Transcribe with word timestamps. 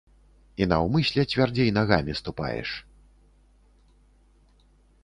І 0.61 0.67
наўмысля 0.71 1.25
цвярдзей 1.33 1.69
нагамі 1.77 2.17
ступаеш. 2.21 2.69